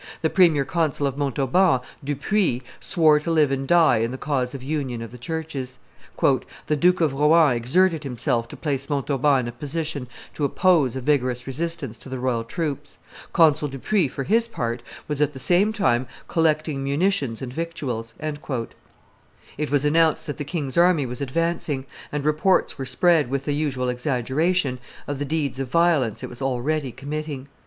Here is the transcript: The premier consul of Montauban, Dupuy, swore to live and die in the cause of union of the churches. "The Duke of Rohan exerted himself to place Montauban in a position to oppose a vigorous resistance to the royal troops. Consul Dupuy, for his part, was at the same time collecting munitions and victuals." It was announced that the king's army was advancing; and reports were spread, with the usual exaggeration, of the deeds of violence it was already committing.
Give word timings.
The 0.23 0.31
premier 0.31 0.65
consul 0.65 1.05
of 1.05 1.15
Montauban, 1.15 1.81
Dupuy, 2.03 2.63
swore 2.79 3.19
to 3.19 3.29
live 3.29 3.51
and 3.51 3.67
die 3.67 3.97
in 3.97 4.09
the 4.09 4.17
cause 4.17 4.55
of 4.55 4.63
union 4.63 4.99
of 5.03 5.11
the 5.11 5.19
churches. 5.19 5.77
"The 6.65 6.75
Duke 6.75 7.01
of 7.01 7.13
Rohan 7.13 7.55
exerted 7.55 8.03
himself 8.03 8.47
to 8.47 8.57
place 8.57 8.89
Montauban 8.89 9.41
in 9.41 9.49
a 9.49 9.51
position 9.51 10.07
to 10.33 10.43
oppose 10.43 10.95
a 10.95 11.01
vigorous 11.01 11.45
resistance 11.45 11.99
to 11.99 12.09
the 12.09 12.17
royal 12.17 12.43
troops. 12.43 12.97
Consul 13.31 13.67
Dupuy, 13.67 14.07
for 14.07 14.23
his 14.23 14.47
part, 14.47 14.81
was 15.07 15.21
at 15.21 15.33
the 15.33 15.37
same 15.37 15.71
time 15.71 16.07
collecting 16.27 16.83
munitions 16.83 17.39
and 17.43 17.53
victuals." 17.53 18.15
It 19.59 19.69
was 19.69 19.85
announced 19.85 20.25
that 20.25 20.39
the 20.39 20.43
king's 20.43 20.77
army 20.77 21.05
was 21.05 21.21
advancing; 21.21 21.85
and 22.11 22.25
reports 22.25 22.79
were 22.79 22.87
spread, 22.87 23.29
with 23.29 23.43
the 23.43 23.53
usual 23.53 23.87
exaggeration, 23.87 24.79
of 25.07 25.19
the 25.19 25.25
deeds 25.25 25.59
of 25.59 25.69
violence 25.69 26.23
it 26.23 26.27
was 26.27 26.41
already 26.41 26.91
committing. 26.91 27.49